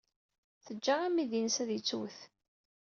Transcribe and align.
Teǧǧa 0.65 0.95
amidi-nnes 1.07 1.57
ad 1.63 1.69
yettwet. 1.73 2.17